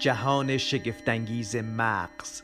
[0.00, 2.42] جهان شگفتانگیز مغز.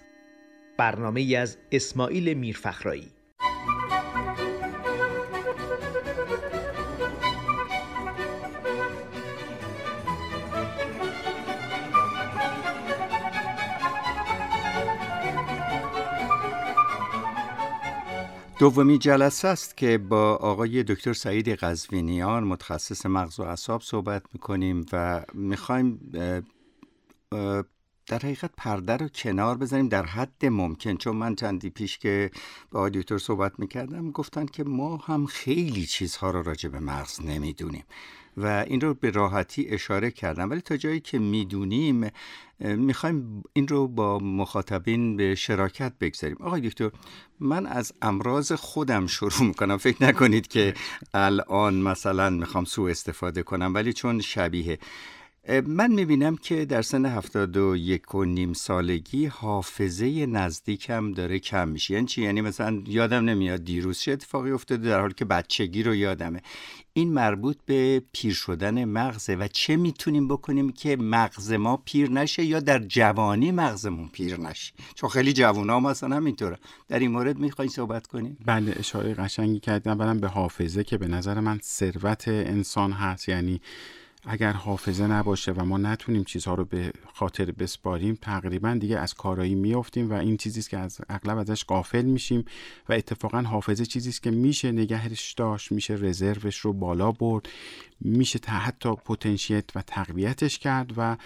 [0.77, 3.11] برنامه از اسماعیل میرفخرایی.
[18.59, 24.87] دومی جلسه است که با آقای دکتر سعید قزوینیان متخصص مغز و اعصاب صحبت می‌کنیم
[24.93, 26.01] و می‌خوایم
[28.07, 30.97] در حقیقت پرده رو کنار بزنیم در حد ممکن.
[30.97, 32.30] چون من چندی پیش که
[32.71, 37.21] با آقای دکتر صحبت می‌کردم گفتن که ما هم خیلی چیزها رو راجع به مغز
[37.21, 37.85] نمی‌دونیم
[38.37, 42.11] و این رو به راحتی اشاره کردم ولی تا جایی که می‌دونیم
[42.61, 46.37] می‌خوایم این رو با مخاطبین به شراکت بگذاریم.
[46.41, 46.91] آقای دکتر
[47.41, 49.77] من از امراض خودم شروع می‌کنم.
[49.77, 50.74] فکر نکنید که
[51.15, 54.79] الان مثلا می‌خوام سوء استفاده کنم ولی چون شبیه
[55.66, 61.69] من می‌بینم که در سن هفتاد و یک و نیم سالگی حافظه نزدیکم داره کم
[61.69, 61.95] میشه.
[61.95, 65.94] یعنی چی؟ یعنی مثلا یادم نمیاد دیروز چه اتفاقی افتاده در حالی که بچگی رو
[65.94, 66.43] یادمه.
[66.93, 72.44] این مربوط به پیر شدن مغزه و چه می‌تونیم بکنیم که مغز ما پیر نشه
[72.44, 76.59] یا در جوانی مغزمون پیر نشه؟ چون خیلی جوان ها مثلا همینطوره.
[76.89, 81.41] در این مورد می‌خواین صحبت کنیم بله اشاره قشنگی کردم به حافظه که به نظر
[81.41, 83.28] من ثروت انسان هست.
[83.28, 83.61] یعنی
[84.28, 89.55] اگر حافظه نباشه و ما نتونیم چیزها رو به خاطر بسپاریم تقریبا دیگه از کارایی
[89.55, 92.44] میافتیم و این چیزی که از اغلب ازش غافل میشیم
[92.88, 97.49] و اتفاقا حافظه چیزی است که میشه نگهش داشت میشه reserve ش رو بالا برد
[98.00, 101.16] میشه حتی potentiate و تقویتش کرد و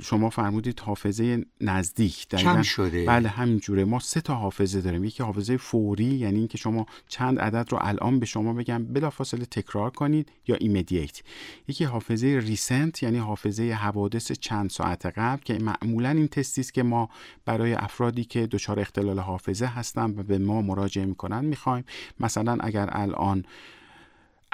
[0.00, 3.04] شما فرمودید حافظه نزدیک کم شده.
[3.04, 5.04] بله همینجوره ما سه تا حافظه داریم.
[5.04, 9.90] یکی حافظه فوری یعنی اینکه شما چند عدد رو الان به شما بگم بلافاصله تکرار
[9.90, 11.22] کنید یا immediate
[11.68, 16.82] یکی حافظه ریسنت یعنی حافظه حوادث چند ساعت قبل که معمولا این تستی است که
[16.82, 17.08] ما
[17.44, 21.84] برای افرادی که دچار اختلال حافظه هستن و به ما مراجعه می‌کنن می‌خوایم.
[22.20, 23.44] مثلا اگر الان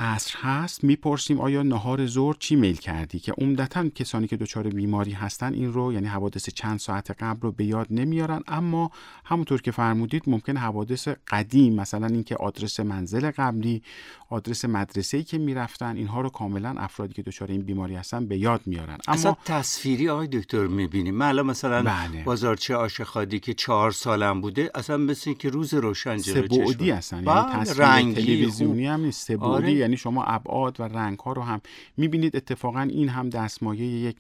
[0.03, 5.13] عصر هست می‌پرسیم آیا نهار زور چی میل کردی؟ که عمدتا کسانی که دچار بیماری
[5.13, 8.43] هستن این رو یعنی حوادث چند ساعت قبل رو به یاد نمیارن.
[8.49, 8.91] اما
[9.25, 13.83] همونطور که فرمودید ممکن حوادث قدیم مثلا اینکه آدرس منزل قبلی
[14.31, 18.39] آدرس مدرسه ای که می‌رفتن اینها رو کاملا افرادی که دچار این بیماری هستن به
[18.39, 18.99] یاد میارن.
[19.09, 22.25] اما اصلا تصویری آقای دکتر می‌بینیم من الان مثلا بله.
[22.25, 27.27] بازارچه آشخادی که چهار سالم بوده اصلا مثل که روز روشن جلو سبعدی هستن یعنی
[27.27, 29.31] بله، تصویر تلویزیونی هم نیست.
[29.31, 29.92] آره.
[29.93, 31.61] یعنی شما ابعاد و رنگ ها رو هم
[31.97, 32.37] می‌بینید.
[32.37, 34.17] اتفاقا این هم دستمایه یک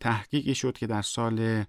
[0.00, 1.64] تحقیقی شد که در سال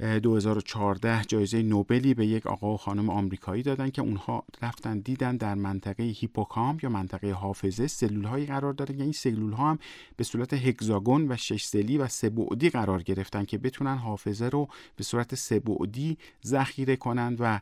[0.00, 5.54] 2014 جایزه نوبلی به یک آقا و خانم آمریکایی دادن که اونها رفتن دیدن در
[5.54, 9.78] منطقه هیپوکامپ یا منطقه حافظه سلول هایی قرار داره که این سلول ها هم
[10.16, 14.68] به صورت هگزاگون و شش سلی و سه بعدی قرار گرفتن که بتونن حافظه رو
[14.96, 17.60] به صورت سه بعدی ذخیره کنند و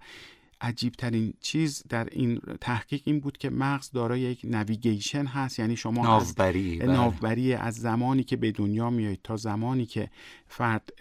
[0.61, 5.59] عجیب ترین چیز در این تحقیق این بود که مغز دارای یک نویگیشن هست.
[5.59, 10.11] یعنی شما ناوبری از ناوبری از زمانی که به دنیا میایید تا زمانی که
[10.47, 10.93] فرد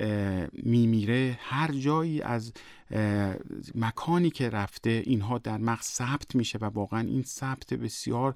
[0.53, 2.53] میمیره هر جایی از
[3.75, 8.35] مکانی که رفته اینها در مغز ثبت میشه و واقعا این ثبت بسیار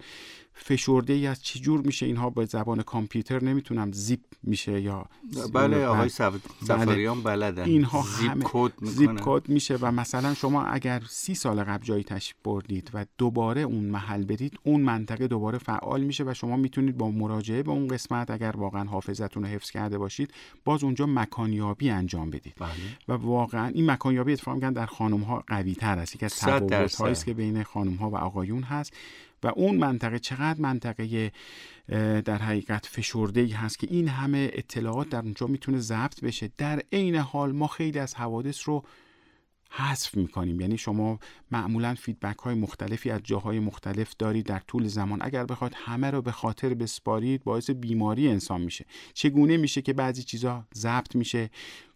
[0.64, 5.06] فشرده ای از چجور میشه؟ اینها به زبان کامپیوتر نمی‌تونم زیپ میشه یا
[5.54, 7.64] بله آقای سفاریان بلدن.
[7.64, 12.36] اینها زیپ کد زیپ کد میشه و مثلا شما اگر سی سال قبل جایی تشریف
[12.44, 17.12] بردید و دوباره اون محل برید اون منطقه دوباره فعال میشه و شما می‌تونید با
[17.12, 20.34] مراجعه به اون قسمت اگر واقعا حافظتون رو حفظ کرده باشید
[20.66, 22.54] باز اونجا مکانیابی انجام بدید.
[22.60, 22.70] بله.
[23.08, 27.34] و واقعا این مکانیابی اتفاقا در خانم ها قوی تر است یک از تفاوت که
[27.34, 28.94] بین خانم ها و آقایون هست.
[29.44, 31.32] و اون منطقه چقدر منطقه
[32.26, 36.52] در حقیقت فشرده ای هست که این همه اطلاعات در اونجا می‌تونه ضبط بشه.
[36.58, 38.84] در عین حال ما خیلی از حوادث رو
[39.74, 40.62] حذف می‌کنیم.
[40.62, 41.20] یعنی شما
[41.52, 45.20] معمولا فیدبک های مختلفی از جاهای مختلف دارید در طول زمان.
[45.22, 48.86] اگر بخواد همه رو به خاطر بسپارید باعث بیماری انسان میشه.
[49.14, 51.50] چگونه میشه که بعضی چیزها ضبط میشه؟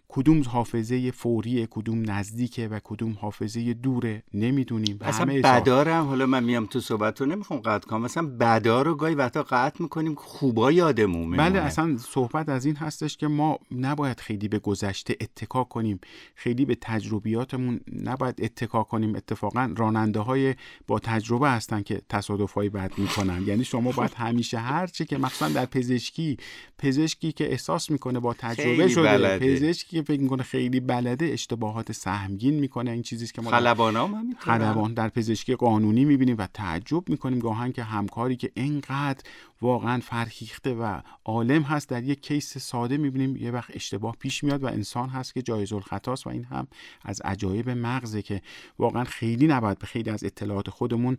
[0.09, 4.97] کدوم حافظه فوری کدوم نزدیکه و کدوم حافظه دوره؟ نمی‌دونیم.
[5.01, 6.05] اصلا بدارم.
[6.05, 8.01] حالا من میام تو صحبت رو نمی‌خوام قطع کنم.
[8.01, 10.15] مثلا بدار رو گاهی وقتا قطع می‌کنیم.
[10.15, 15.63] خوبا یادمون بله اصلا صحبت از این هستش که ما نباید خیلی به گذشته اتکا
[15.63, 15.99] کنیم.
[16.35, 19.15] خیلی به تجربیاتمون نباید اتکا کنیم.
[19.15, 20.55] اتفاقا راننده های
[20.87, 23.43] با تجربه هستن که تصادف های بد می‌کنن.
[23.47, 26.37] یعنی شما باید همیشه هر چی که مثلا در پزشکی
[26.77, 32.53] پزشکی که احساس می‌کنه با تجربه شده پزشکی که فکر می‌کنه خیلی بلده اشتباهات سهمگین
[32.53, 32.91] می‌کنه.
[32.91, 37.71] این چیزی که ما خلبان هم خلبان در پزشکی قانونی می‌بینیم و تعجب می‌کنیم گاهن
[37.71, 39.23] که همکاری که اینقدر
[39.61, 44.63] واقعا فرهیخته و عالم هست در یک کیس ساده می‌بینیم یه وقت اشتباه پیش میاد
[44.63, 46.67] و انسان هست که جایز الخطاست و این هم
[47.03, 48.41] از عجایب مغزه که
[48.79, 51.17] واقعا خیلی نباید به خیلی از اطلاعات خودمون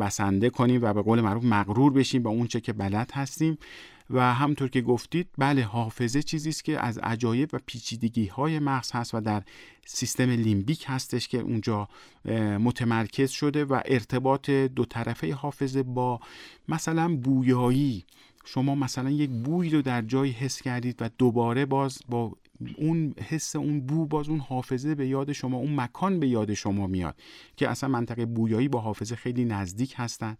[0.00, 3.58] بسنده کنیم و به قول معروف مغرور بشیم با اونچه که بلد هستیم.
[4.12, 8.92] و همطور که گفتید بله حافظه چیزی است که از عجایب و پیچیدگی های مغز
[8.92, 9.42] هست و در
[9.86, 11.88] سیستم لیمبیک هستش که اونجا
[12.60, 16.20] متمرکز شده و ارتباط دو طرفه حافظه با
[16.68, 18.04] مثلا بویایی.
[18.44, 22.32] شما مثلا یک بوی رو در جایی حس کردید و دوباره باز با
[22.76, 26.86] اون حس اون بو باز اون حافظه به یاد شما اون مکان به یاد شما
[26.86, 27.16] میاد
[27.56, 30.36] که اصلا منطقه بویایی با حافظه خیلی نزدیک هستن.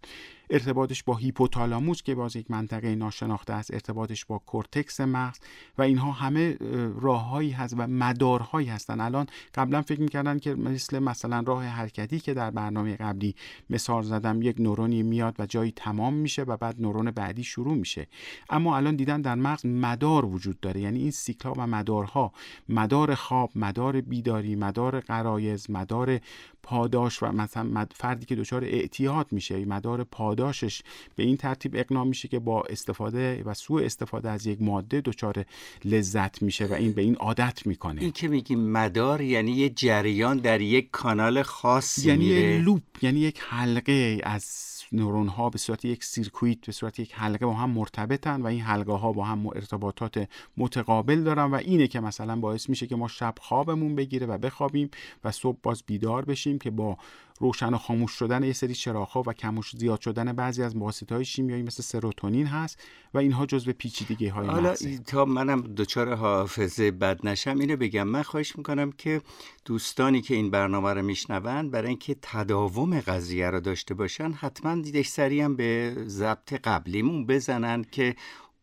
[0.53, 5.39] ارتباطش با هیپوتالاموس که باز یک منطقه ناشناخته است ارتباطش با کورتکس مغز
[5.77, 6.57] و اینها همه
[7.01, 12.33] راههایی هست و مدارهایی هستن الان قبلا فکر می‌کردن که مثل مثلا راه حرکتی که
[12.33, 13.35] در برنامه قبلی
[13.69, 18.07] مثال زدم یک نورونی میاد و جایی تمام میشه و بعد نورون بعدی شروع میشه.
[18.49, 20.81] اما الان دیدن در مغز مدار وجود داره.
[20.81, 22.31] یعنی این سیکلا و مدارها
[22.69, 26.19] مدار خواب مدار بیداری مدار قرایز مدار
[26.63, 30.81] پاداش و مثلا فردی که دچار اعتیاد میشه مدار پاداشش
[31.15, 35.45] به این ترتیب اقنا میشه که با استفاده و سوء استفاده از یک ماده دچار
[35.85, 38.01] لذت میشه و این به این عادت می‌کنه.
[38.01, 42.61] این که میگی مدار یعنی یه جریان در یک کانال خاصی یعنی میره.
[42.61, 47.45] لوپ یعنی یک حلقه از نورون ها به صورت یک سیرکویت به صورت یک حلقه
[47.45, 51.99] با هم مرتبطن و این حلقه ها با هم ارتباطات متقابل دارن و اینه که
[51.99, 54.89] مثلا باعث میشه که ما شب خوابمون بگیره و بخوابیم
[55.23, 56.97] و صبح باز بیدار بشیم که با
[57.39, 60.75] روشن و خاموش شدن یه سری چراغ‌ها و کموش زیاد شدن بعضی از
[61.11, 62.79] های شیمیایی مثل سروتونین هست
[63.13, 64.75] و اینها جزو پیچیدگی های حالا
[65.07, 68.03] تا منم دچار حافظه بد نشم اینو بگم.
[68.03, 69.21] من خواهش می‌کنم که
[69.65, 75.07] دوستانی که این برنامه رو میشنوند برای اینکه تداوم قضیه رو داشته باشن حتما دیدش
[75.07, 78.15] سری هم به ضبط قبلیمون بزنن که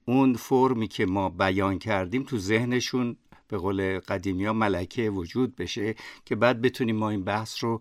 [0.05, 3.17] اون فرمی که ما بیان کردیم تو ذهنشون
[3.51, 5.95] به قول قدیمی ها ملکه وجود بشه
[6.25, 7.81] که بعد بتونیم ما این بحث رو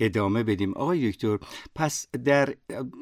[0.00, 0.74] ادامه بدیم.
[0.74, 1.38] آقای دکتر
[1.74, 2.54] پس در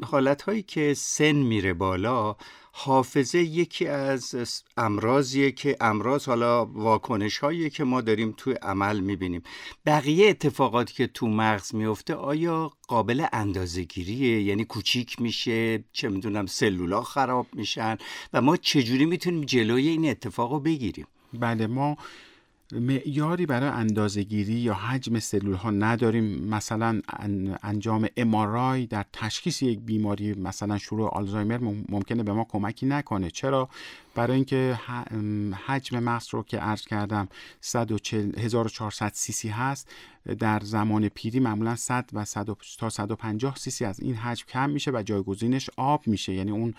[0.03, 2.37] حالت هایی که سن میره بالا
[2.73, 4.35] حافظه یکی از
[4.77, 9.43] امراضیه که امراض حالا واکنش هایی که ما داریم توی عمل می‌بینیم.
[9.87, 17.03] بقیه اتفاقاتی که تو مغز میفته آیا قابل اندازهگیریه؟ یعنی کوچیک میشه چه می‌دونم سلولا
[17.03, 17.97] خراب میشن
[18.33, 21.97] و ما چجوری می‌تونیم جلوی این اتفاق رو بگیریم؟ بله ما
[22.73, 26.25] معیاری برای اندازهگیری یا حجم سلول ها نداریم.
[26.49, 27.01] مثلا
[27.63, 31.59] انجام امارای در تشخیص یک بیماری مثلا شروع آلزایمر
[31.89, 33.31] ممکنه به ما کمکی نکنه.
[33.31, 33.69] چرا؟
[34.15, 34.79] برای اینکه
[35.67, 37.29] حجم مغز رو که عرض کردم
[38.37, 39.89] 1400 سی سی هست
[40.39, 44.71] در زمان پیری معمولا 100 و 100 تا 150 سی سی از این حجم کم
[44.71, 46.35] میشه و جایگزینش آب میشه.
[46.35, 46.75] یعنی اون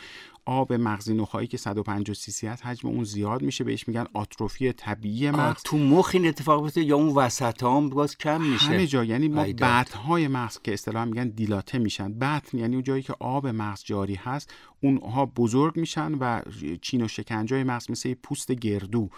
[0.46, 3.64] آب مغزی نخایی که 150 سی سی هست حجم اون زیاد میشه.
[3.64, 5.64] بهش میگن آتروفی طبیعی مغز.
[5.64, 9.04] تو مخ این اتفاق میفته یا اون وسط هم باز کم میشه؟ همه جا.
[9.04, 12.14] یعنی ما بطن های مغز که اصطلاحا میگن دیلاته میشن.
[12.14, 16.42] بطن یعنی اون جایی که آب مغز جاری هست اونها بزرگ میشن و
[16.82, 19.10] چین و شکنجای مغز مثل پوست گردو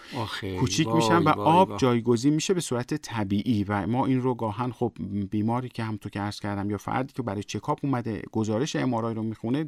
[0.60, 4.94] کوچیک میشن و آب جایگزین میشه به صورت طبیعی و ما این رو گاهن خب
[5.32, 9.24] بیماری که همونطور که عرض کردم یا فردی که برای چکاپ اومده گزارش امارای رو
[9.24, 9.68] می‌خونه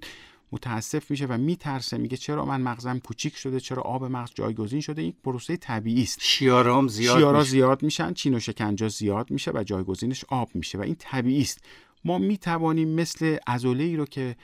[0.51, 5.01] متاسف میشه و میترسه میگه چرا من مغزم کوچیک شده چرا آب مغز جایگزین شده؟
[5.01, 6.17] این پروسه طبیعی است.
[6.21, 7.51] شیارام زیاد شیارا میشه.
[7.51, 11.59] زیاد میشن چین و شکنجا زیاد میشه و جایگزینش آب میشه و این طبیعی است.
[12.05, 14.35] ما می توانیم مثل ازوله ای رو که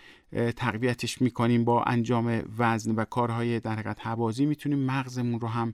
[0.56, 5.74] تقویتش می‌کنیم با انجام وزن و کارهای در حقیقت حوازی می‌تونیم مغزمون رو هم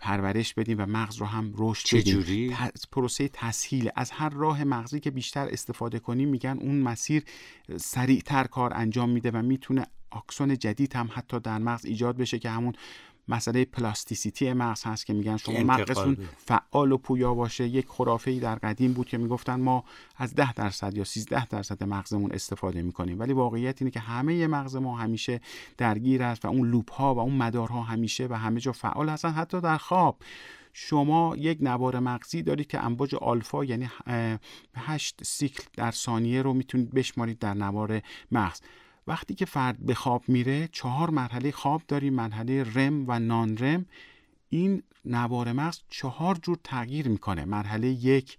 [0.00, 2.54] پرورش بدیم و مغز رو هم رشد بدیم.
[2.92, 3.90] پروسه تسهیل.
[3.96, 7.24] از هر راه مغزی که بیشتر استفاده کنیم میگن اون مسیر
[7.76, 12.50] سریعتر کار انجام میده و می‌تونه آکسون جدید هم حتی در مغز ایجاد بشه که
[12.50, 12.72] همون
[13.28, 17.68] مسئله plasticity مغز هست که میگن شما مغزتون فعال و پویا باشه.
[17.68, 19.84] یک خرافه ای در قدیم بود که می‌گفتن ما
[20.16, 23.20] از ده درصد یا 13 درصد مغزمون استفاده می‌کنیم.
[23.20, 25.40] ولی واقعیت اینه که همه مغز ما همیشه
[25.78, 29.30] درگیر است و اون loop ها و اون مدارها همیشه و همه جا فعال هستن
[29.30, 30.22] حتی در خواب.
[30.72, 33.90] شما یک نوار مغزی دارید که امواج آلفا یعنی
[34.76, 38.00] 8 سیکل در ثانیه رو می‌تونید بشمارید در نوار
[38.32, 38.60] مغز.
[39.06, 43.86] وقتی که فرد به خواب میره چهار مرحله خواب داریم مرحله رم و نان رم
[44.48, 47.44] این نوار مغز چهار جور تغییر می‌کنه.
[47.44, 48.38] مرحله یک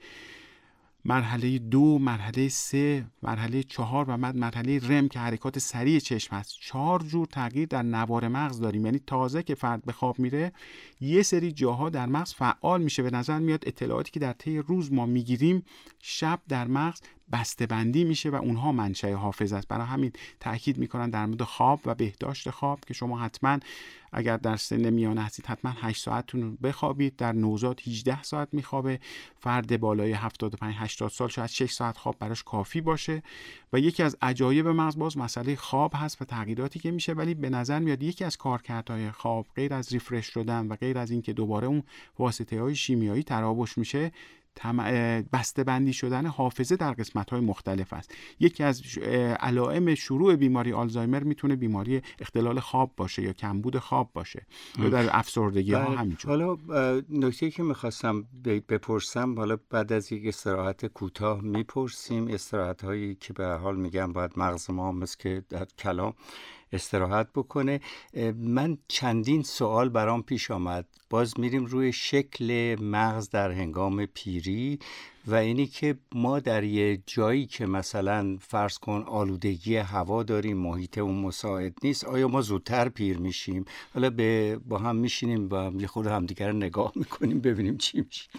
[1.05, 6.57] مرحله دو مرحله سه مرحله چهار و بعد مرحله رم که حرکات سریع چشم هست
[6.61, 8.85] چهار جور تغییر در نوار مغز داریم.
[8.85, 10.53] یعنی تازه که فرد به خواب میره
[11.01, 13.03] یه سری جاها در مغز فعال میشه.
[13.03, 15.63] به نظر میاد اطلاعاتی که در طی روز ما می‌گیریم
[15.99, 17.01] شب در مغز
[17.69, 19.67] بندی میشه و اونها منشأ حافظه است.
[19.67, 23.59] برای همین تاکید می‌کنن در مورد خواب و بهداشت خواب که شما حتما
[24.15, 27.15] اگر در سن میانه هستید حتما 8 ساعتتون بخوابید.
[27.15, 28.99] در نوزاد 18 ساعت میخوابه.
[29.39, 33.23] فرد بالای 75 80 سال شاید 6 ساعت خواب براش کافی باشه.
[33.73, 37.49] و یکی از عجایب مغز باز مسئله خواب هست و تغییراتی که میشه ولی به
[37.49, 41.67] نظر میاد یکی از کارکردهای خواب غیر از ریفرش شدن و غیر از اینکه دوباره
[41.67, 41.83] اون
[42.19, 44.11] واسطه های شیمیایی تراوش میشه
[45.33, 48.15] بسته بندی شدن حافظه در قسمت های مختلف است.
[48.39, 48.81] یکی از
[49.39, 54.45] علائم شروع بیماری آلزایمر می‌تونه بیماری اختلال خواب باشه یا کمبود خواب باشه
[54.79, 55.97] یا در افسردگی ها بله.
[55.97, 56.31] همینجور.
[56.31, 56.57] حالا
[57.09, 58.23] نکته که می‌خواستم
[58.69, 62.27] بپرسم حالا بعد از یک استراحت کوتاه می‌پرسیم.
[62.27, 66.13] استراحت هایی که به حال میگم باید مغز ما مثل که در کلام
[66.73, 67.79] استراحت بکنه.
[68.35, 70.85] من چندین سوال برام پیش آمد.
[71.09, 74.79] باز میریم روی شکل مغز در هنگام پیری
[75.27, 80.97] و اینی که ما در یه جایی که مثلا فرض کن آلودگی هوا داریم محیط
[80.97, 85.87] اون مساعد نیست آیا ما زودتر پیر میشیم؟ حالا به با هم میشینیم و یه
[85.87, 88.29] خود همدیگر نگاه می‌کنیم ببینیم چی میشه.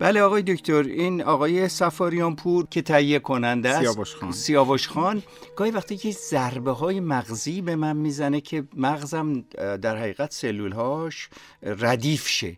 [0.00, 3.80] بله آقای دکتر این آقای سفاریان پور که تهیه کننده است.
[3.80, 4.32] سیاوش خان.
[4.32, 5.22] سیاوش خان.
[5.56, 9.44] گاهی وقتی که ضربه های مغزی به من می‌زنه که مغزم
[9.82, 11.28] در حقیقت سلول هاش
[11.62, 12.56] ردیف شه.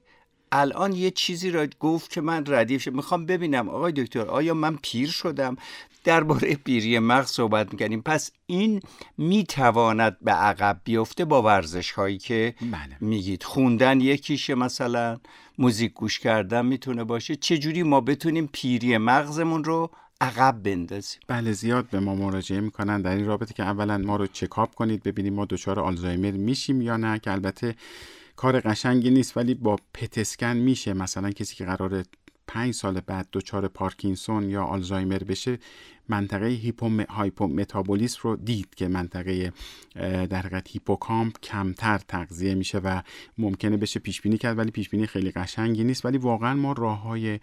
[0.53, 4.79] الان یه چیزی را گفت که من ردیف شد می‌خوام ببینم آقای دکتر آیا من
[4.83, 5.57] پیر شدم؟
[6.05, 8.81] درباره پیری مغز صحبت می‌کنیم پس این
[9.19, 12.97] می‌تواند به عقب بیفته با ورزش هایی که بله.
[13.01, 13.43] میگید.
[13.43, 15.19] خوندن یکیشه مثلا
[15.59, 17.37] موزیک گوش کردن می‌تونه باشه.
[17.37, 19.91] چجوری ما بتونیم پیری مغزمون رو
[20.21, 24.27] عقب بندازیم؟ بله زیاد به ما مراجعه می‌کنن در این رابطه که اولا ما رو
[24.27, 27.75] چکاپ کنید ببینیم ما دچار آلزایمر میشیم یا نه که البته
[28.43, 30.93] کار قشنگی نیست ولی با PET scan میشه.
[30.93, 32.05] مثلا کسی که قرار
[32.47, 35.59] پنج سال بعد دچار پارکینسون یا آلزایمر بشه
[36.09, 39.53] منطقه hypometabolism رو دید که منطقه
[39.95, 43.03] در حقیقت هیپوکامپ کمتر تغذیه میشه و
[43.39, 46.05] ممکنه بشه پیش بینی کرد ولی پیش بینی خیلی قشنگی نیست.
[46.05, 47.41] ولی واقعا ما راه های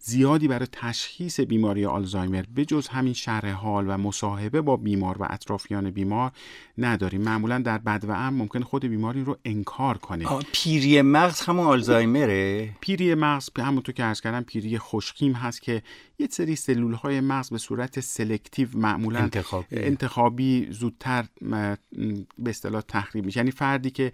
[0.00, 5.26] زیادی برای تشخیص بیماری آلزایمر به جز همین شرح حال و مصاحبه با بیمار و
[5.30, 6.32] اطرافیان بیمار
[6.78, 7.20] نداریم.
[7.20, 13.14] معمولا در بدو امر ممکن خود بیماری رو انکار کنه پیری مغز همون آلزایمره؟ پیری
[13.14, 15.82] مغز همونطور که عرض کردم پیری خشکیم هست که
[16.18, 21.24] یه سری سلول های مغز به صورت selective معمولا انتخابی, انتخابی زودتر
[22.38, 23.38] به اصطلاح تخریب میشه.
[23.38, 24.12] یعنی فردی که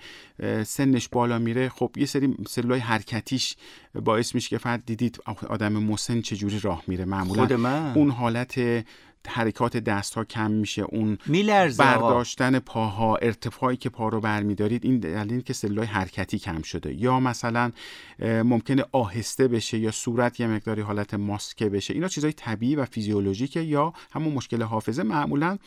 [0.64, 3.56] سنش بالا میره خب یه سری سلول های حرکتیش
[3.94, 5.18] باعث میشه که فرد دیدید
[5.49, 7.04] آدم مسن چجوری راه میره.
[7.04, 7.92] معمولا خود من.
[7.94, 8.84] اون حالت
[9.28, 10.83] حرکات دست ها کم میشه.
[10.83, 11.19] اون
[11.78, 16.95] برداشتن پاها ارتفاعی که پا رو برمیدارید این دلیل که سلولای حرکتی کم شده.
[16.95, 17.73] یا مثلا
[18.21, 21.95] ممکنه آهسته بشه یا صورت یه مقداری حالت ماسکه بشه.
[21.95, 25.02] اینا چیزای طبیعی و فیزیولوژیکه یا همون مشکل حافظه.
[25.02, 25.59] معمولا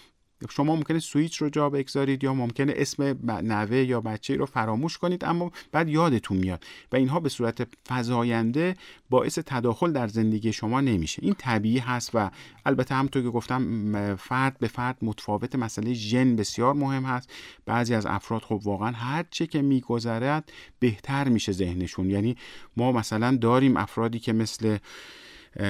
[0.49, 3.03] شما ممکنه سویچ رو جا بگذارید یا ممکنه اسم
[3.43, 8.75] نوه یا بچه رو فراموش کنید اما بعد یادتون میاد و اینها به صورت فزاینده
[9.09, 11.23] باعث تداخل در زندگی شما نمیشه.
[11.23, 12.31] این طبیعی هست و
[12.65, 17.29] البته همونطور که گفتم فرد به فرد متفاوت مسئله ژن بسیار مهم هست.
[17.65, 22.09] بعضی از افراد خب واقعا هر چه که میگذرد بهتر میشه ذهنشون.
[22.09, 22.37] یعنی
[22.77, 24.77] ما مثلا داریم افرادی که مثل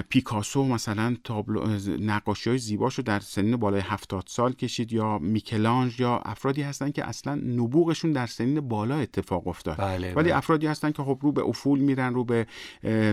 [0.10, 1.66] پیکاسو مثلا تابلو
[2.00, 7.08] نقاشی های زیباشو در سنین بالای 70 سال کشید یا میکلانج یا افرادی هستن که
[7.08, 10.38] اصلا نبوغشون در سنین بالا اتفاق افتاد بله ولی بله.
[10.38, 12.48] افرادی هستن که خب رو به افول میرن رو به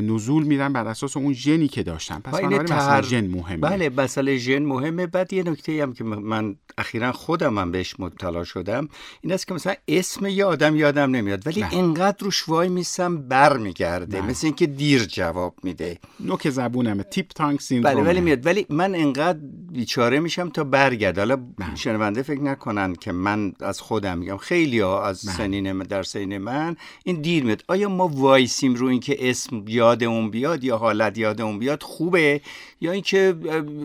[0.03, 3.89] نزول میرن بر اساس اون ژنی که داشتن پس بنابراین تر- مسئله ژن مهمه بله
[3.91, 8.89] مسئله ژن مهمه بعد یه نکته هم که من اخیرا خودم هم بهش مبتلا شدم
[9.21, 11.75] این است که مثلا اسم یه آدم یادم نمیاد ولی بله.
[11.75, 14.31] اینقدر روش وای میسم برمیگرده بله.
[14.31, 17.03] مثل اینکه دیر جواب میده نوک زبونمه.
[17.03, 18.47] تیپ تانک سیندروم بله ولی میاد.
[18.47, 19.39] ولی من انقدر
[19.73, 21.19] بیچاره میشم تا برگرد.
[21.19, 21.75] حالا بله.
[21.75, 24.37] شنونده فکر نکنن که من از خودم میگم.
[24.37, 25.35] خیلی ها از بله.
[25.37, 27.65] سنین من- در سنین من این دیر میاد.
[27.69, 32.41] آیا ما وایسیم رو اینکه اسم یادمون بیاد یا حالت یادمون بیاد؟ خوبه؟
[32.81, 33.35] یا اینکه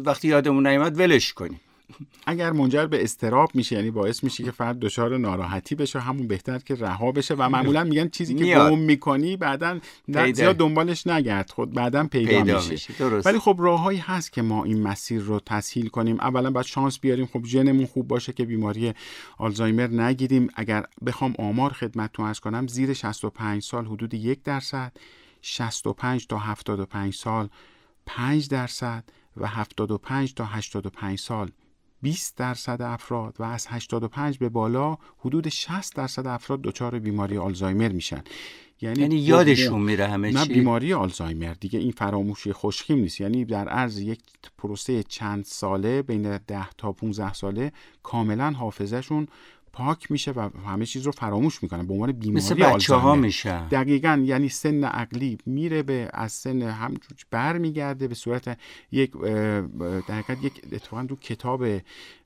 [0.06, 1.60] وقتی یادمون نیومد ولش کنیم.
[2.26, 6.60] اگر منجر به استراب میشه یعنی باعث میشه که فرد دچار ناراحتی بشه همون بهتر
[6.60, 8.56] که رها بشه و معمولا میگن چیزی که.
[8.56, 9.80] گم می‌کنی بعدا.
[10.34, 11.50] زیاد دنبالش نگرد.
[11.50, 12.72] خود بعدا پیدا, پیدا میشه.
[12.72, 12.94] میشه.
[12.94, 13.28] درست.
[13.28, 16.20] ولی خب راههایی هست که ما این مسیر رو تسهیل کنیم.
[16.20, 17.26] اولا باید شانس بیاریم.
[17.26, 18.94] خب ژنمون خوب باشه که بیماری
[19.38, 20.48] آلزایمر نگیریم.
[20.56, 24.92] اگر بخوام آمار خدمتتون ارز کنم زیر 65 سال حدود یک درصد
[25.42, 27.50] 65 تا 75 سال
[28.06, 29.04] 5 درصد
[29.38, 31.52] و 75 تا 85 سال
[32.02, 37.90] 20 درصد افراد و از 85 به بالا حدود 60 درصد افراد دچار بیماری آلزایمر
[37.92, 38.24] میشن.
[38.82, 41.54] یعنی دوم- یادشون میره همه نه چی؟ بیماری آلزایمر.
[41.54, 43.22] دیگه این فراموشی خوشخیم نیست.
[43.22, 44.20] یعنی در عرض یک
[44.58, 47.72] پروسه چند ساله بین 10 تا 15 ساله
[48.04, 49.28] کاملا حافظهشون
[49.80, 53.16] پاک میشه و همه چیز رو فراموش می‌کنن به عنوان بیماری مثل بچه ها.
[53.16, 56.94] میشن دقیقا یعنی سن عقلی میره به از سن هم
[57.32, 58.58] بر میگرده به صورت
[58.92, 59.12] یک
[60.08, 61.66] در یک اتفاقا تو کتاب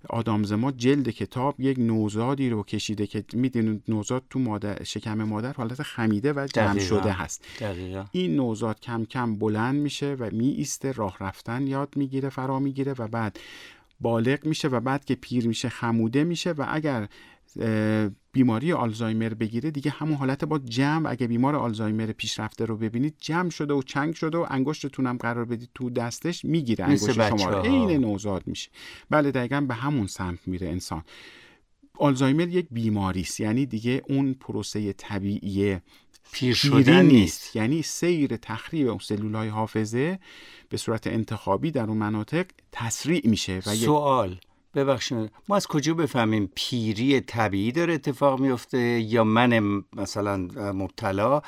[0.10, 5.82] آدامزما جلد کتاب یک نوزادی رو کشیده که می‌دونید نوزاد تو مادر شکم مادر حالت
[5.82, 6.80] خمیده و جمع.
[6.80, 11.94] شده هست دقیقا این نوزاد کم کم بلند میشه و می ایسته راه رفتن یاد
[11.96, 13.40] می‌گیره فرا می‌گیره و بعد
[14.02, 17.08] بالغ میشه و بعد که پیر میشه خموده میشه و اگر
[18.32, 23.50] بیماری آلزایمر بگیره دیگه همون حالت با جمع اگه بیمار آلزایمر پیشرفته رو ببینید جمع
[23.50, 27.62] شده و چنگ شده و انگشتتون هم قرار بدید تو دستش می‌گیره انگشت شما رو.
[27.62, 28.70] عین نوزاد میشه.
[29.10, 31.04] بله دقیقا به همون سمت میره انسان.
[32.00, 35.78] آلزایمر یک بیماری است یعنی دیگه اون پروسه طبیعی
[36.32, 37.56] پیر شدن نیست.
[37.56, 40.20] یعنی سیر تخریب اون سلول های حافظه
[40.70, 44.40] به صورت انتخابی در اون مناطق تسریع میشه و سوال.
[44.76, 45.32] ببخشید.
[45.50, 50.38] ما از کجا بفهمیم پیری طبیعی داره اتفاق میفته یا من مثلا
[50.74, 51.42] مبتلا؟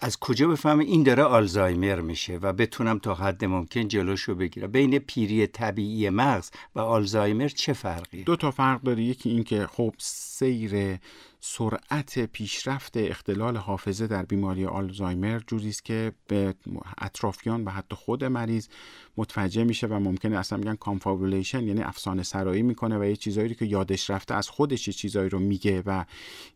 [0.00, 4.98] از کجا بفهمم این داره آلزایمر میشه و بتونم تا حد ممکن جلوشو بگیرم؟ بین
[4.98, 9.02] پیری طبیعی مغز و آلزایمر چه فرقی دو تا فرق داره.
[9.02, 10.98] یکی این که خب سیر
[11.40, 16.54] سرعت پیشرفت اختلال حافظه در بیماری آلزایمر جوری است که به
[16.98, 18.68] اطرافیان و حتی خود مریض
[19.16, 23.54] متوجه میشه و ممکنه اصلا میگن confabulation یعنی افسانه سرایی می‌کنه و یه چیزایی رو
[23.54, 26.04] که یادش رفته از خودش یه چیزایی رو میگه و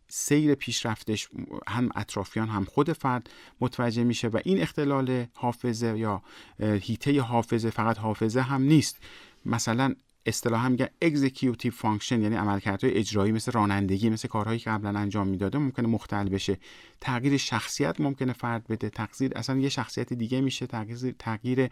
[0.07, 1.29] سیر پیشرفتش
[1.67, 3.29] هم اطرافیان هم خود فرد
[3.61, 6.21] متوجه میشه و این اختلال حافظه یا
[6.59, 8.97] حیطه حافظه فقط حافظه هم نیست.
[9.45, 9.95] مثلا
[10.25, 15.57] اصطلاحا میگن executive function یعنی عملکردهای اجرایی مثل رانندگی مثل کارهایی که قبلا انجام می‌داده
[15.57, 16.57] ممکنه مختل بشه.
[17.01, 18.89] تغییر شخصیت ممکنه فرد بده.
[18.89, 20.67] تغییر اصلا یه شخصیت دیگه میشه.
[20.67, 21.69] تغییر تغییر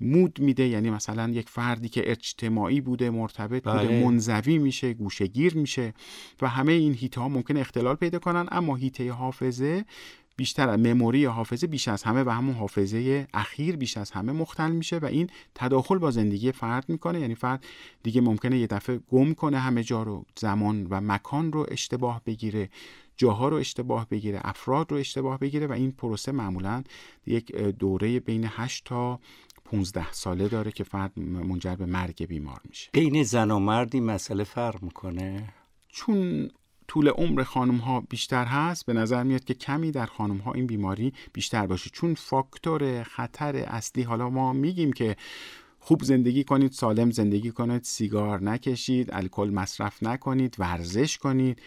[0.00, 0.68] مود میده.
[0.68, 4.04] یعنی مثلا یک فردی که اجتماعی بوده مرتبط بوده بله.
[4.04, 5.94] منزوی میشه گوشهگیر میشه
[6.42, 8.46] و همه این هیته ها ممکنه اختلال پیدا کنن.
[8.50, 9.84] اما هیته حافظه
[10.36, 14.70] بیشتر مموری یا حافظه بیش از همه و همون حافظه اخیر بیش از همه مختل
[14.70, 17.20] میشه و این تداخل با زندگی فرد می‌کنه.
[17.20, 17.64] یعنی فرد
[18.02, 22.68] دیگه ممکنه یه دفعه گم کنه همه جا رو زمان و مکان رو اشتباه بگیره
[23.16, 26.82] جاها رو اشتباه بگیره افراد رو اشتباه بگیره و این پروسه معمولا
[27.26, 29.20] یک دوره بین 8 تا
[29.64, 32.90] 15 ساله داره که فرد منجر به مرگ بیمار میشه.
[32.92, 35.54] بین زن و مرد این مسئله فرق می‌کنه؟
[35.88, 36.50] چون
[36.88, 40.66] طول عمر خانم ها بیشتر هست به نظر میاد که کمی در خانم ها این
[40.66, 41.90] بیماری بیشتر باشه.
[41.90, 45.16] چون فاکتور خطر اصلی حالا ما میگیم که
[45.86, 51.62] خوب زندگی کنید سالم زندگی کنید سیگار نکشید الکل مصرف نکنید ورزش کنید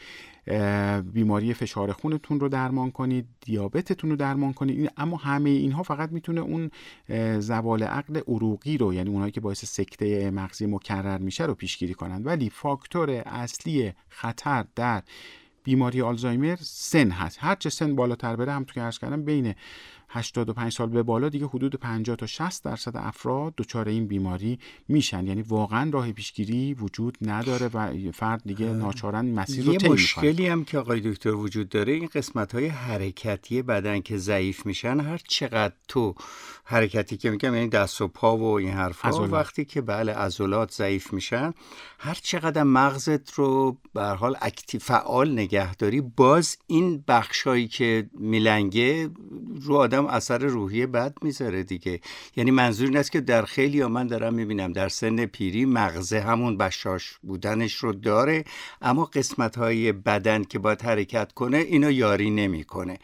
[1.13, 4.91] بیماری فشار خونتون رو درمان کنید دیابتتون رو درمان کنید.
[4.97, 6.71] اما همه اینها فقط می‌تونه اون
[7.39, 12.25] زوال عقل عروقی رو یعنی اونهایی که باعث سکته مغزی مکرر میشه رو پیشگیری کنند.
[12.25, 15.03] ولی فاکتور اصلی خطر در
[15.63, 17.37] بیماری آلزایمر سن هست.
[17.41, 19.55] هر چه سن بالاتر بره هم تو که عرض کردم بین
[20.09, 25.27] 85 سال به بالا دیگه حدود 50 تا 60 درصد افراد دچار این بیماری میشن.
[25.27, 30.63] یعنی واقعا راه پیشگیری وجود نداره و فرد دیگه ناچارن مسیر رو یه مشکلی هم
[30.63, 35.73] که آقای دکتر وجود داره این قسمت های حرکتی بدن که ضعیف میشن هر چقدر
[35.87, 36.15] تو
[36.63, 41.13] حرکتی که میگم یعنی دست و پا و این حرفا وقتی که بله عضلات ضعیف
[41.13, 41.53] میشن
[41.99, 49.09] هر چقدر مغزت رو به حال اکتیو فعال نگهداری باز این بخشایی که میلنگه
[49.61, 51.99] رو آدم اثر روحی بد می‌ذاره دیگه.
[52.35, 56.19] یعنی منظور این است که در خیلی یا من دارم می‌بینم در سن پیری مغزه
[56.19, 58.43] همون بشاش بودنش رو داره
[58.81, 62.99] اما قسمت های بدن که باید حرکت کنه اینو یاری نمی‌کنه.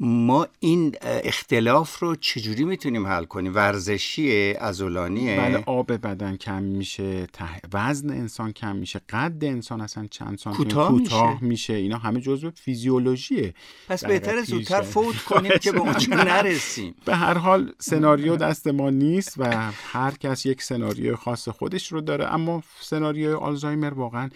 [0.00, 7.26] ما این اختلاف رو چجوری می‌تونیم حل کنیم؟ ورزشی ازولانیه بله آب بدن کم میشه
[7.72, 11.44] وزن انسان کم میشه قد انسان اصلا چند سانتی کوتاه میشه.
[11.44, 11.74] میشه.
[11.74, 13.54] اینا همه جزء فیزیولوژیه.
[13.88, 16.94] پس بهتره زودتر فوت کنیم که به اون نرسیم.
[17.04, 22.00] به هر حال سناریو دست ما نیست و هر کس یک سناریو خاص خودش رو
[22.00, 22.34] داره.
[22.34, 24.28] اما سناریوی آلزایمر واقعا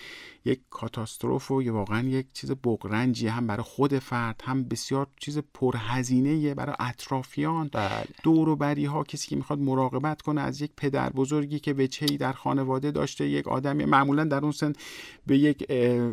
[0.44, 6.54] یک کاتاستروف و واقعا یک چیز بغرنجی هم برای خود فرد هم بسیار چیز پرهزینه
[6.54, 8.04] برای اطرافیان بله.
[8.22, 12.16] دور و بری ها کسی که می‌خواد مراقبت کنه از یک پدر بزرگی که وچهی
[12.16, 14.72] در خانواده داشته یک آدمی معمولا در اون سن
[15.26, 15.66] به یک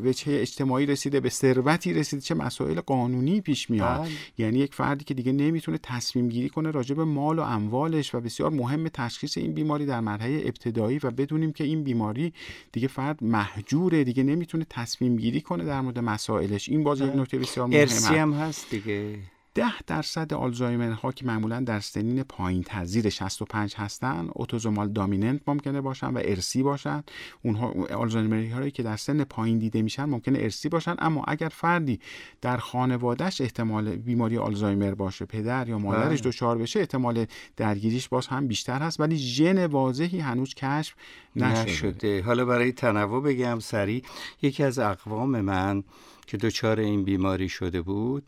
[0.03, 4.09] وچه اجتماعی رسیده به ثروتی رسیده چه مسائل قانونی پیش میاد بله.
[4.37, 8.19] یعنی یک فردی که دیگه نمی‌تونه تصمیم گیری کنه راجع به مال و اموالش و
[8.19, 12.33] بسیار مهم تشخیص این بیماری در مرحله ابتدایی و بدونیم که این بیماری
[12.71, 17.21] دیگه فرد محجوره دیگه نمی‌تونه تصمیم گیری کنه در مورد مسائلش این باز یک بله.
[17.21, 19.19] نکته بسیار مهمه ارسی هم هست دیگه
[19.59, 25.81] ده درصد آلزایمر ها که معمولا در سنین پایین تزیر 65 هستن اتوزومال دامیننت ممکنه
[25.81, 27.03] باشن و ارسی باشن.
[27.43, 30.95] اونها آلزایمری هایی که در سن پایین دیده میشن ممکنه ارسی باشن.
[30.99, 31.99] اما اگر فردی
[32.41, 36.31] در خانوادهش احتمال بیماری آلزایمر باشه پدر یا مادرش بله.
[36.31, 37.25] دچار بشه احتمال
[37.57, 38.99] درگیریش باز هم بیشتر هست.
[38.99, 40.95] ولی ژن واضحی هنوز کشف
[41.35, 41.71] نشده.
[41.71, 42.21] نشده.
[42.21, 44.03] حالا برای تنوع بگم سری
[44.41, 45.83] یکی از اقوام من
[46.29, 48.23] که دچار این بیماری شده بود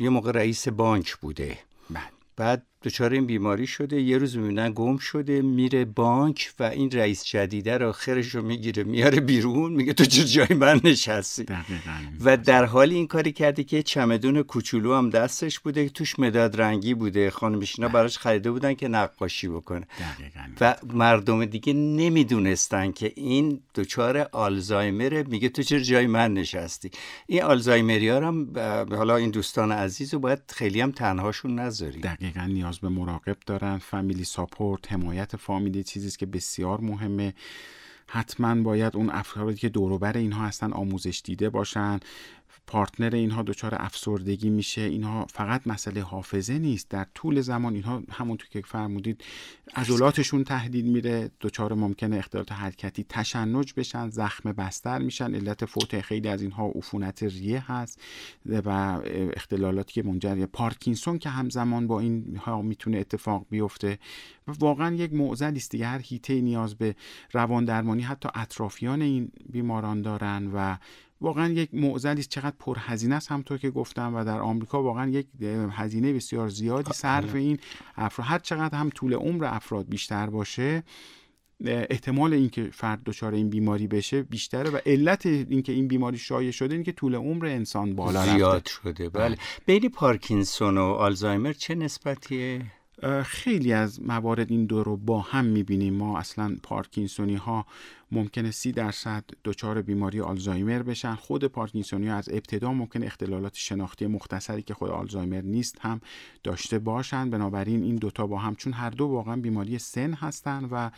[0.00, 1.58] یه موقع رئیس بانک بوده
[1.90, 2.02] بله.
[2.36, 7.24] بعد دچار این بیماری شده یه روز می‌بینن گم شده میره بانک و این رئیس
[7.24, 11.46] جدیده رو خرش رو می‌گیره میاره بیرون میگه تو چه جای من نشستی؟
[12.24, 16.94] و در حال این کاری کردی که چمدون کوچولو هم دستش بوده توش مداد رنگی
[16.94, 17.30] بوده.
[17.30, 17.94] خانمشینا بله.
[17.94, 19.86] براش خریده بودن که نقاشی بکنه.
[20.60, 26.90] و مردم دیگه نمی‌دونستن که این دچار آلزایمره میگه تو چه جای من نشستی؟
[27.26, 28.48] این آلزایمری هم
[28.90, 33.78] حالا این دوستان عزیز رو باید خیلی هم تنهاشون نذاری دقیقا نیاز به مراقب دارن.
[33.78, 37.34] فامیلی ساپورت حمایت فامیلی چیزی که بسیار مهمه.
[38.06, 42.00] حتما باید اون افرادی که دوروبر اینها هستن آموزش دیده باشن.
[42.66, 44.80] پارتنر اینها دچار افسردگی میشه.
[44.80, 46.88] اینها فقط مسئله حافظه نیست.
[46.88, 49.24] در طول زمان اینها همونطور که فرمودید
[49.76, 51.30] عضلاتشون تهدید میره.
[51.40, 55.34] دچار ممکنه اختلالات حرکتی تشنج بشن زخم بستر میشن.
[55.34, 58.00] علت فوت خیلی از اینها عفونت ریه هست
[58.46, 59.00] و
[59.36, 63.98] اختلالاتی که منجر پارکینسون که همزمان با اینها می‌تونه اتفاق بیفته.
[64.48, 65.86] و واقعا یک معضلی است دیگه.
[65.86, 66.94] هر هیته نیاز به
[67.32, 70.76] روان درمانی حتی اطرافیان این بیماران دارن و
[71.20, 72.28] واقعا یک معضلی است.
[72.28, 75.26] چقدر پرهزینه است همطور که گفتم و در آمریکا واقعا یک
[75.70, 77.58] هزینه بسیار زیادی صرف این
[77.96, 78.28] افراد.
[78.28, 80.82] هر چقدر هم طول عمر افراد بیشتر باشه
[81.64, 86.74] احتمال اینکه فرد دچار این بیماری بشه بیشتره و علت اینکه این بیماری شایع شده
[86.74, 89.08] اینکه طول عمر انسان بالا زیاد شده.
[89.08, 89.28] بله.
[89.28, 89.36] بله.
[89.66, 92.62] بین پارکینسون و آلزایمر چه نسبتیه؟
[93.24, 95.94] خیلی از موارد این دو رو با هم می‌بینیم.
[95.94, 97.66] ما اصلا پارکینسونی ها
[98.12, 101.14] ممکنه سی درصد دچار بیماری آلزایمر بشن.
[101.14, 106.00] خود پارکینسونی از ابتدا ممکن اختلالات شناختی مختصری که خود آلزایمر نیست هم
[106.44, 110.90] داشته باشند بنابراین این دوتا با هم چون هر دو واقعا بیماری سن هستند و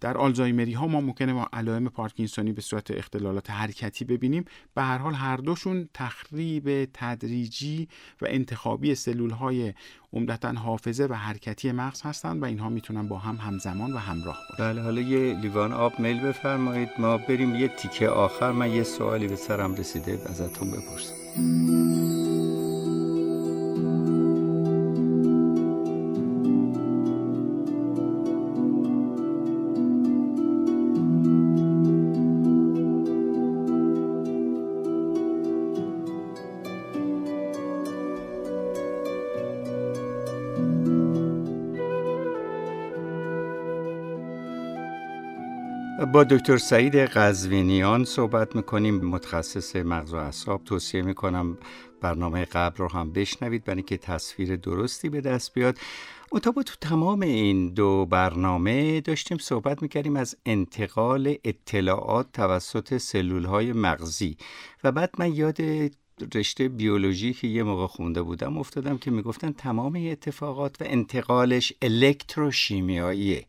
[0.00, 4.44] در آلزایمری ها ما ممکنه ما علائم پارکینسونی به صورت اختلالات حرکتی ببینیم.
[4.74, 7.88] به هر حال هر دوشون تخریب تدریجی
[8.20, 9.74] و انتخابی سلول های
[10.12, 14.64] عمدتا حافظه و حرکتی مغز هستند و اینها می‌تونن با هم همزمان و همراه باشن.
[14.64, 16.20] بله حالا یه لیوان آب میل
[16.58, 18.52] بفرمایید ما بریم یه تیکه آخر.
[18.52, 21.14] من یه سوالی به سرم رسیده ازتون بپرسم.
[46.06, 48.94] با دکتر سعید قزوینیان صحبت می‌کنیم.
[49.04, 51.58] متخصص مغز و اعصاب توصیه می‌کنم
[52.00, 55.78] برنامه قبل رو هم بشنوید برای اینکه تصویر درستی به دست بیاد.
[56.32, 63.72] اتابا تو تمام این دو برنامه داشتیم صحبت می‌کردیم از انتقال اطلاعات توسط سلول های
[63.72, 64.36] مغزی.
[64.84, 65.58] و بعد من یاد
[66.34, 73.46] رشته بیولوژی که یه موقع خونده بودم افتادم که می‌گفتن تمام اتفاقات و انتقالش الکتروشیمیاییه.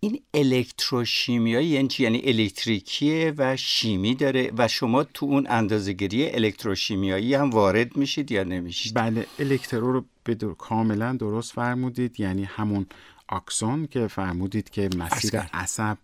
[0.00, 7.34] این الکتروشیمیایی یعنی چی؟ یعنی الکتریکیه و شیمی داره و شما تو اون اندازه‌گیری الکتروشیمیایی
[7.34, 12.20] هم وارد میشید یا نمیشید؟ بله الکترو رو به کاملا درست فرمودید.
[12.20, 12.86] یعنی همون
[13.28, 15.98] آکسون که فرمودید که مسیر عصب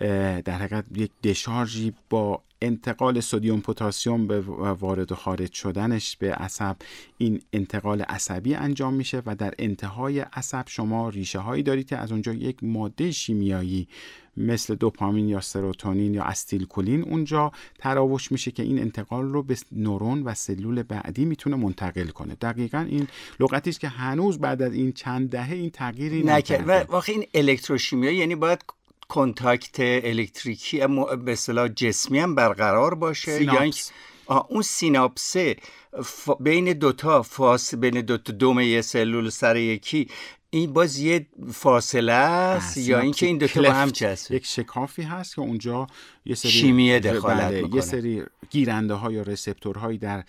[0.00, 6.76] در حقیقت یک دشارژی با انتقال سدیم پتاسیم به وارد و خارج شدنش به عصب.
[7.18, 12.12] این انتقال عصبی انجام میشه و در انتهای عصب شما ریشه هایی دارید که از
[12.12, 13.88] اونجا یک ماده شیمیایی
[14.36, 20.22] مثل دوپامین یا سروتونین یا استیلکولین اونجا تراوش میشه که این انتقال رو به نورون
[20.22, 22.34] و سلول بعدی می‌تونه منتقل کنه.
[22.34, 23.08] دقیقا این
[23.40, 26.64] لغتی است که هنوز بعد از این چند دهه این تغییری نکرده.
[26.64, 28.64] و واقعا این الکتروشیمیایی یعنی باید
[29.10, 30.86] کنتاکت الکتریکی
[31.24, 33.70] به اصطلاح جسمی هم برقرار باشه یا
[34.48, 35.56] اون سیناپسه
[36.40, 40.08] بین دوتا فاس بین دوتا دوم یه سلول سر یکی
[40.50, 45.34] این باز یه فاصله است یا اینکه این دوتا با هم چسبه؟ یک شکافی هست
[45.34, 45.86] که اونجا
[46.24, 50.24] یه سری شیمیه دخالت بله، یه سری گیرنده ها یا receptor هایی در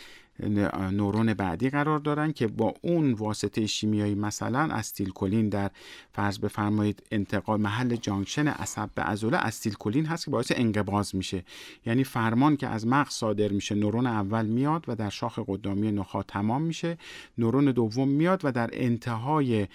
[0.91, 5.72] نورون بعدی قرار دارن که با اون واسطه شیمیایی مثلا استیلکولین در
[6.13, 11.44] فرض بفرمایید انتقال محل junction عصب به عضله استیلکولین هست که باعث انقباض میشه.
[11.86, 16.24] یعنی فرمان که از مغز صادر میشه نورون اول میاد و در شاخ قدامی نخاع
[16.28, 16.98] تمام میشه
[17.38, 19.67] نورون دوم میاد و در انتهای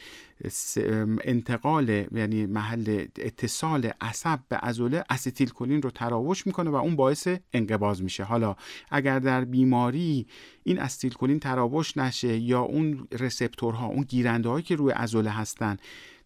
[1.25, 7.29] انتقال یعنی محل اتصال عصب به عضله استیل کلین رو تراوش می‌کنه و اون باعث
[7.53, 8.25] انقباض میشه.
[8.25, 8.57] حالا
[8.91, 10.27] اگر در بیماری
[10.63, 15.77] این استیل کلین تراوش نشه یا اون رسپتورها اون گیرنده هایی که روی عضله هستن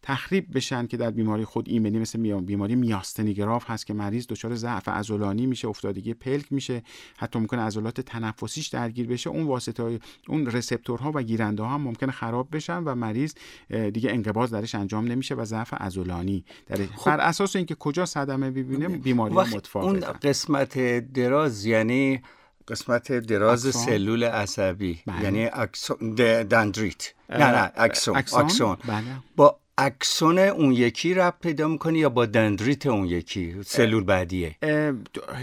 [0.02, 4.54] تخریب بشن که در بیماری خود ایمنی مثل بیماری میاستنی گراف هست که مریض دچار
[4.54, 6.82] ضعف عضلانی میشه افتادگی پلک میشه
[7.18, 9.30] حتی ممکنه عضلات تنفسیش درگیر بشه.
[9.30, 13.34] اون واسطه های اون receptor ها و گیرنده ها هم ممکنه خراب بشن و مریض
[13.70, 17.10] دیگه انقباض درش انجام نمیشه و ضعف عضلانی در خب.
[17.10, 20.78] بر اساس اینکه کجا صدمه ببینه بیماری متفاوته اون قسمت
[21.12, 22.22] دراز یعنی
[22.68, 25.22] قسمت دراز سلول عصبی بله.
[25.22, 27.14] یعنی اکسون دندریت.
[27.30, 29.04] نه نه اکسون؟ اکسون, بله.
[29.36, 34.56] با اکسون اون یکی ربط پیدا می‌کنه یا با دندریت اون یکی؟ سلول بعدیه.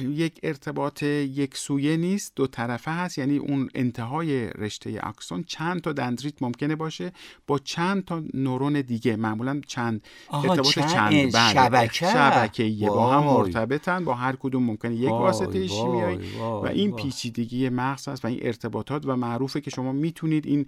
[0.09, 3.17] یک ارتباط یک سویه نیست دو طرفه هست.
[3.17, 7.11] یعنی اون انتهای رشته اکسون چند تا دندریت ممکنه باشه
[7.47, 9.15] با چند تا نورون دیگه.
[9.15, 10.01] معمولا چند
[10.33, 11.33] ارتباط چند, چند.
[11.33, 11.53] بله.
[11.53, 12.05] شبکه.
[12.05, 14.95] شبکه با هم مرتبطن با هر کدوم ممکنه.
[14.95, 19.91] یک واسطه شیمیایی و این پیچیدگی مغز هست و این ارتباطات و معروفه که شما
[19.91, 20.65] می‌تونید این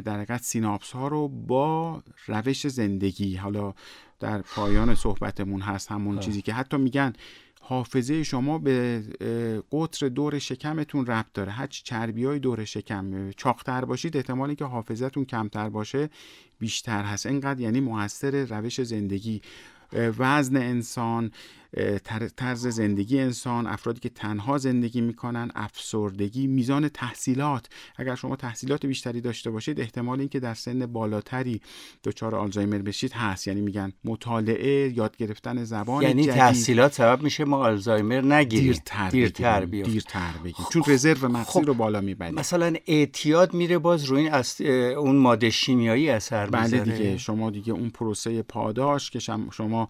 [0.00, 3.74] در حقیقت سیناپس ها رو با روش زندگی؟ حالا
[4.20, 7.12] در پایان صحبتمون هست همون چیزی که حتی میگن
[7.60, 9.02] حافظه شما به
[9.72, 11.52] قطر دور شکمتون ربط داره.
[11.52, 16.10] هر چربی های دور شکم چاقتر باشید احتمالی که حافظتون کمتر باشه
[16.58, 17.26] بیشتر هست.
[17.26, 19.42] اینقدر یعنی موثر روش زندگی.
[19.92, 21.30] وزن انسان
[22.36, 27.66] طرز زندگی انسان افرادی که تنها زندگی می‌کنن افسردگی میزان تحصیلات.
[27.96, 31.60] اگر شما تحصیلات بیشتری داشته باشید احتمال اینکه در سن بالاتری
[32.04, 33.46] دچار آلزایمر بشید هست.
[33.48, 36.34] یعنی میگن مطالعه یاد گرفتن زبان یعنی جدید.
[36.34, 38.72] تحصیلات سبب میشه ما آلزایمر نگیریم.
[38.72, 39.92] دیرتر دیرتر بگیریم.
[39.92, 40.66] دیرتر بگیریم.
[40.72, 41.66] چون رزرو مغزی خب.
[41.66, 42.34] رو بالا می‌بریم.
[42.34, 44.60] مثلا اعتیاد میره باز روی این است...
[44.60, 47.18] اون ماده شیمیایی اثر بله دیگه.
[47.18, 49.18] شما دیگه اون پروسه پاداش که
[49.52, 49.88] شما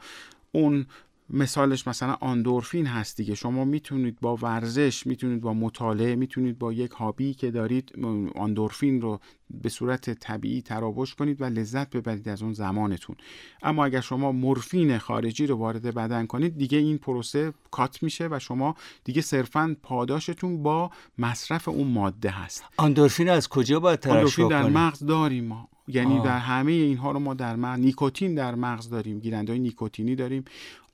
[0.52, 0.86] اون
[1.30, 3.34] مثالش مثلا آندورفین هست دیگه.
[3.34, 7.92] شما می‌تونید با ورزش می‌تونید با مطالعه می‌تونید با یک هابی که دارید
[8.34, 13.16] آندورفین رو به صورت طبیعی تراوش کنید و لذت ببرید از اون زمانتون.
[13.62, 18.38] اما اگر شما مورفین خارجی رو وارد بدن کنید دیگه این پروسه کات میشه و
[18.38, 22.64] شما دیگه صرفا پاداشتون با مصرف اون ماده هست.
[22.76, 25.68] آندورفین از کجا باید ترشح آندورفین در مغز داریم ما.
[25.88, 29.20] یعنی در همه اینها رو ما در مغز نیکوتین در مغز داریم.
[29.20, 30.44] گیرنده های نیکوتینی داریم.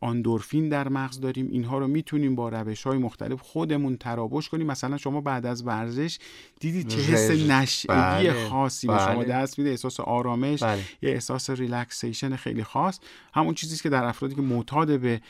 [0.02, 1.48] آندورفین در مغز داریم.
[1.50, 4.66] اینها رو می‌تونیم با روش های مختلف خودمون تراوش کنیم.
[4.66, 6.18] مثلا شما بعد از ورزش
[6.60, 8.48] دیدید چه حس نشئگی بله.
[8.48, 9.24] خاصی به شما بله.
[9.24, 9.70] دست میده.
[9.70, 10.82] احساس آرامش بله.
[11.02, 13.00] یه احساس relaxation خیلی خاص.
[13.34, 15.20] همون چیزی که در افرادی که معتاد به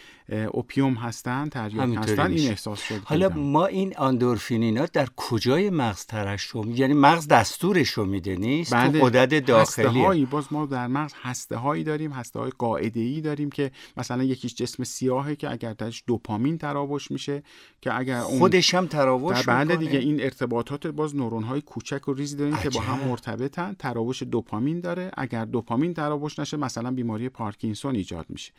[0.52, 6.06] opium هستن تریاک هستن این احساس شد حالا ما این آندورفین اینا در کجای مغز
[6.06, 9.00] ترشح یعنی مغز دستورش رو میده نیست؟ بله.
[9.00, 13.50] تو داخلی هایی باز ما در مغز هسته هایی داریم هسته های قاعده ای داریم
[13.50, 17.42] که مثلا یکیش جسم سیاهه که اگر درش دوپامین تراوش میشه
[17.80, 19.76] که اگر اون خودش هم تراوش در می‌کنه.
[19.76, 23.08] دیگه این ارتباطات باز نورون های کوچک و ریزی داریم که با هم.
[23.08, 23.76] مرتبطن.
[23.78, 25.10] تراوش دوپامین داره.
[25.16, 28.52] اگر دوپامین تراوش نشه مثلا بیماری پارکینسون ایجاد میشه.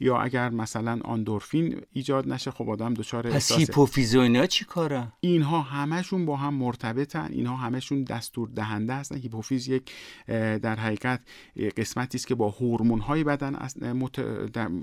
[0.00, 4.64] یا اگر مثلا آندورفین ایجاد نشه خب آدم دچار پس احساس هیپوفیز و اینا چی
[4.64, 9.16] کارن اینها همشون با هم مرتبطن اینها همشون دستور دهنده هستن.
[9.16, 9.90] هیپوفیز یک
[10.62, 11.20] در حقیقت
[11.76, 13.52] قسمتی است که با هورمون های بدن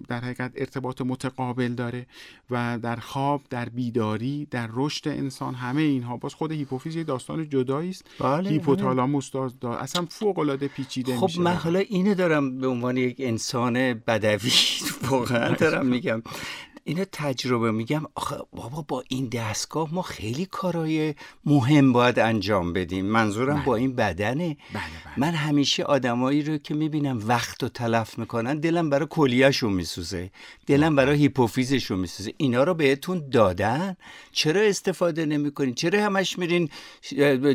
[0.07, 2.05] در- حقیقت ارتباط متقابل داره
[2.49, 6.17] و در خواب در بیداری در رشد انسان همه اینها.
[6.17, 8.05] باز خود هیپوفیز یک داستان جدایی است.
[8.19, 11.41] بله، هیپوتالاموس دا- دا- اصلا فوق العاده پیچیده خب میشه.
[11.41, 14.51] من حالا اینو دارم به عنوان یک انسان بدوی
[15.09, 16.21] واقعا دارم میگم.
[16.87, 18.01] اینو تجربه میگم.
[18.15, 21.15] آخه بابا با این دستگاه ما خیلی کارهای
[21.45, 23.05] مهم باید انجام بدیم.
[23.05, 24.57] منظورم با این بدنه.
[24.73, 25.13] بله، بله.
[25.17, 30.31] من همیشه آدمایی رو که می‌بینم وقت رو تلف می‌کنن دلم برای کلیهشون میسوزه.
[30.67, 32.33] دلم برای هیپوفیزشون میسوزه.
[32.37, 33.97] اینا رو بهتون دادن.
[34.31, 36.69] چرا استفاده نمی‌کنین؟ چرا همش میرین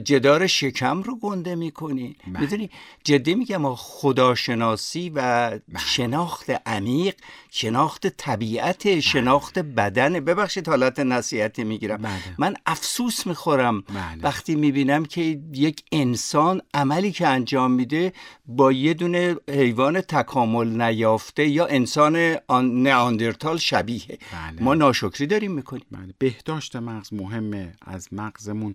[0.05, 2.41] جدار شکم رو گنده می‌کنین بله.
[2.41, 2.71] می‌دونی؟
[3.05, 7.15] جدی میگم خداشناسی و شناخت عمیق
[7.51, 10.21] شناخت طبیعت شناخت بدن.
[10.21, 11.97] ببخشید حالت نصیحتی می‌گیرم.
[11.97, 12.35] بله.
[12.39, 14.23] من افسوس می‌خورم بله.
[14.23, 18.13] وقتی می‌بینم که یک انسان عملی که انجام میده
[18.47, 24.03] با یه دونه حیوان تکامل نیافته یا انسان آن نئاندرتال شبیه.
[24.07, 24.63] بله.
[24.63, 25.87] ما ناشکری داریم می‌کنیم.
[25.91, 26.15] بله.
[26.19, 27.73] بهداشت مغز مهمه.
[27.87, 28.75] از مغزمون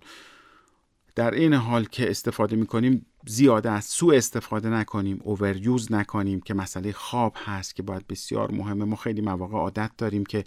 [1.14, 6.92] در این حال که استفاده می‌کنیم زیاده از سوء استفاده نکنیم اووریوز نکنیم که مسئله
[6.92, 8.84] خواب هست که باید بسیار مهمه.
[8.84, 10.44] ما خیلی مواقع عادت داریم که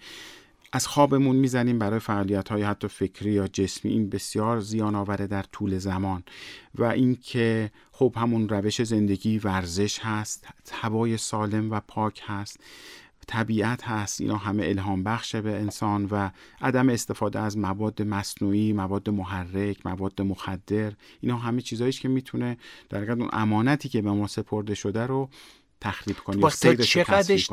[0.72, 3.92] از خوابمون می‌زنیم برای فعالیت های حتی فکری یا جسمی.
[3.92, 6.24] این بسیار زیان آوره در طول زمان.
[6.76, 12.60] و اینکه خب همون روش زندگی ورزش هست هوای سالم و پاک هست.
[13.30, 14.22] طبیعت هست.
[14.22, 16.30] اینا همه الهام بخشه به انسان و
[16.62, 22.58] عدم استفاده از مواد مصنوعی مواد محرک مواد مخدر اینا همه چیزایی که می‌تونه
[22.90, 25.30] در حقیقت اون امانتی که به ما سپرده شده رو
[25.82, 27.50] تخریب کنه رو چقدرش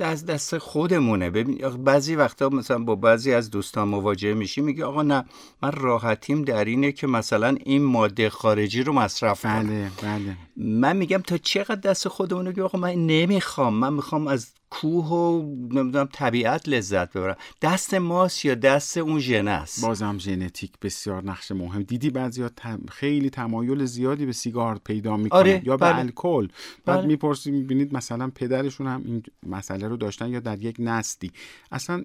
[0.00, 5.02] از دست خودمونه؟ ببین بعضی وقتا مثلا با بعضی از دوستان مواجه میشی میگه آقا
[5.02, 5.24] نه
[5.62, 9.62] من راحتیم در اینه که مثلا این ماده خارجی رو مصرف کنم.
[9.62, 10.36] بله بله.
[10.56, 15.42] من میگم تا چقدر دست خودمونه که آقا من نمی‌خوام من می‌خوام از کوه و
[15.72, 21.52] نمی‌دونم طبیعت لذت ببرم دست ماست یا دست اون ژن است؟ بازم ژنتیک بسیار نقش
[21.52, 21.82] مهم.
[21.82, 22.50] دیدی بعضیا
[22.88, 25.98] خیلی تمایل زیادی به سیگار پیدا می‌کنن آره، یا به بله.
[25.98, 26.48] الکل.
[26.84, 27.06] بعد بله.
[27.06, 31.32] می‌پرسی می‌بینید مثلا پدرشون هم این مسئله رو داشتن یا در یک نسلی؟
[31.72, 32.04] اصلا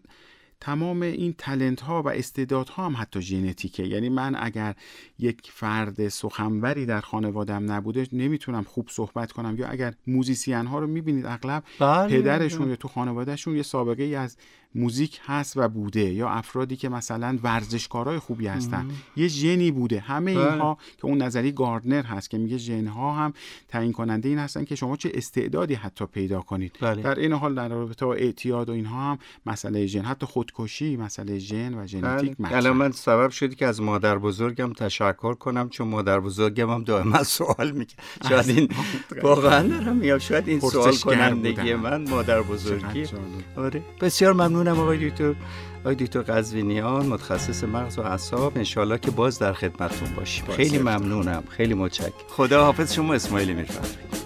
[0.66, 4.76] تمام این تلنت ها و استعداد ها هم حتی ژنتیکه یعنی من اگر
[5.20, 10.88] یک فرد سخنوری در خانوادم نبوده نمی‌تونم خوب صحبت کنم یا اگر موزیسین ها رو
[10.88, 12.22] می‌بینید اغلب بله.
[12.22, 14.38] پدرشون یا تو خانوادهشون یه سابقه ای از
[14.76, 18.86] موزیک هست و بوده یا افرادی که مثلا ورزشکارای خوبی هستن
[19.16, 20.52] یه ژنی بوده همه بله.
[20.52, 23.34] اینها که اون نظری گاردنر هست که میگه ژن ها هم
[23.68, 27.02] تعیین کننده این هستن که شما چه استعدادی حتی پیدا کنید بله.
[27.02, 31.40] در این حال در رابطه با اعتیاد و اینها هم مسئله ژن حتی خودکشی مسئله
[31.40, 32.36] ژن و ژنتیک بله.
[32.40, 32.58] مطرح.
[32.58, 37.24] الان من سبب شدی که از مادر بزرگم تشکر کنم چون مادر بزرگم هم دائما
[37.24, 37.96] سوال می‌کنه
[38.30, 38.70] شاید این
[39.24, 41.74] واقعا دارم میگم شاید این سوال کنندگی.
[41.74, 43.06] من مادر بزرگی.
[43.56, 44.34] آره بسیار
[44.66, 45.34] ممنونم آقای دکتر.
[45.80, 50.46] آقای دکتر قزوینیان متخصص مغز و اعصاب انشالله که باز در خدمتتون باشیم.
[50.46, 51.44] خیلی ممنونم.
[51.50, 52.12] خیلی متشکرم.
[52.28, 54.25] خدا حافظ شما اسماعیل می‌رفت.